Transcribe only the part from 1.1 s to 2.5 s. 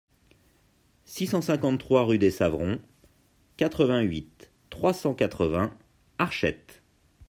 cent cinquante-trois rue des